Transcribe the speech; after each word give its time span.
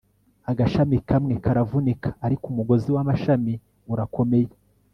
agashami 0.51 0.97
kamwe 1.09 1.33
karavunika, 1.43 2.09
ariko 2.25 2.45
umugozi 2.51 2.89
w'amashami 2.95 3.53
urakomeye 3.93 4.49